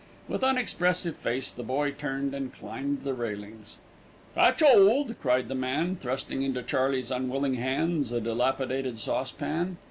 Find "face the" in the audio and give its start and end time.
1.15-1.61